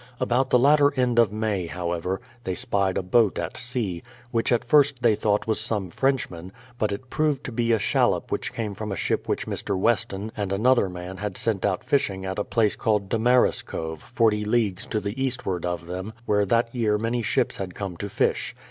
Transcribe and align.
About 0.19 0.49
the 0.49 0.57
latter 0.57 0.91
end 0.95 1.19
of 1.19 1.31
May, 1.31 1.67
however, 1.67 2.21
they 2.43 2.55
spied 2.55 2.97
a 2.97 3.03
boat 3.03 3.37
at 3.37 3.53
sea^ 3.53 4.01
which 4.31 4.51
at 4.51 4.65
first 4.65 5.03
they 5.03 5.13
thought 5.13 5.45
was 5.45 5.59
some 5.61 5.91
Frenchman; 5.91 6.51
but 6.79 6.91
it 6.91 7.11
proved 7.11 7.43
to 7.43 7.51
be 7.51 7.71
a 7.71 7.77
shallop 7.77 8.31
which 8.31 8.51
came 8.51 8.73
from 8.73 8.91
a 8.91 8.95
ship 8.95 9.29
which 9.29 9.45
Mr. 9.45 9.77
Weston 9.77 10.31
and 10.35 10.51
another 10.51 10.89
man 10.89 11.17
had 11.17 11.37
sent 11.37 11.65
out 11.67 11.83
fishing 11.83 12.25
at 12.25 12.39
a 12.39 12.43
place 12.43 12.75
called 12.75 13.09
Damariscove, 13.09 13.99
40 13.99 14.43
leagues 14.43 14.87
to 14.87 14.99
the 14.99 15.23
eastward 15.23 15.67
of 15.67 15.85
them, 15.85 16.13
where 16.25 16.47
that 16.47 16.73
year 16.73 16.97
many 16.97 17.21
ships 17.21 17.57
had 17.57 17.75
come 17.75 17.95
to 17.97 18.09
fish. 18.09 18.55